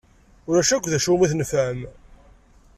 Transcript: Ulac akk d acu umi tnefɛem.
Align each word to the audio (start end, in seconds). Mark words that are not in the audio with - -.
Ulac 0.49 0.69
akk 0.75 0.85
d 0.91 0.93
acu 0.97 1.09
umi 1.13 1.27
tnefɛem. 1.31 1.81